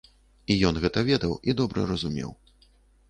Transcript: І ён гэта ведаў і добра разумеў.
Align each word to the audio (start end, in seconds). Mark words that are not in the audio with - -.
І 0.53 0.55
ён 0.69 0.79
гэта 0.85 1.03
ведаў 1.09 1.37
і 1.53 1.55
добра 1.63 1.85
разумеў. 1.93 2.31